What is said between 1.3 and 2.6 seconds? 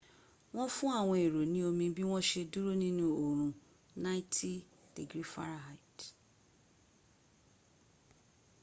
ní omi bí wọ́n ṣe